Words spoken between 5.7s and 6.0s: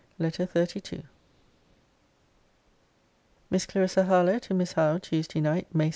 MAY 16.